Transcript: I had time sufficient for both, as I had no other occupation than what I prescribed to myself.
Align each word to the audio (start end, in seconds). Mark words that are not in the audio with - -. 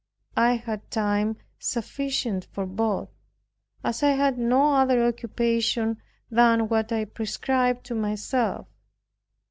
I 0.37 0.53
had 0.55 0.89
time 0.89 1.37
sufficient 1.59 2.45
for 2.51 2.65
both, 2.65 3.09
as 3.83 4.01
I 4.01 4.13
had 4.13 4.35
no 4.39 4.73
other 4.73 5.03
occupation 5.05 6.01
than 6.31 6.69
what 6.69 6.91
I 6.91 7.05
prescribed 7.05 7.83
to 7.83 7.93
myself. 7.93 8.65